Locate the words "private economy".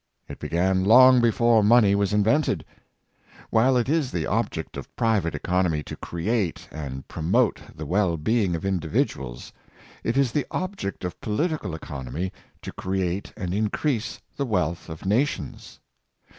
4.95-5.83